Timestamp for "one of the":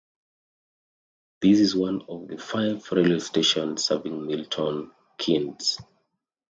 1.75-2.39